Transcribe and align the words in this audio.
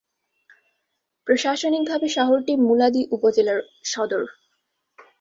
প্রশাসনিকভাবে 1.27 2.07
শহরটি 2.09 2.53
মুলাদী 2.67 3.01
উপজেলার 3.11 3.59
সদর। 3.83 4.23